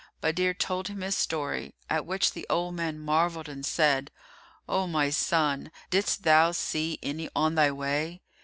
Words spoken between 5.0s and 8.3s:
son, didst thou see any on thy way?"